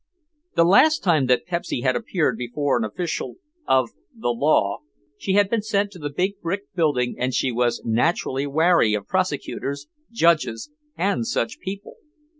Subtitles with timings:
[0.55, 3.35] The last time that Pepsy had appeared before an official
[3.67, 4.79] of the law
[5.15, 9.05] she had been sent to the big brick building and she was naturally wary of
[9.05, 11.97] prosecutors, judges and such people.